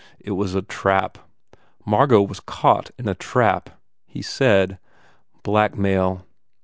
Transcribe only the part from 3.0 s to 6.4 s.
a trap. He said, "Blackmail."